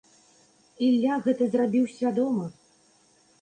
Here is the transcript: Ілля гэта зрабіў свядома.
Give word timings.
Ілля 0.87 1.17
гэта 1.25 1.43
зрабіў 1.57 1.85
свядома. 1.99 2.49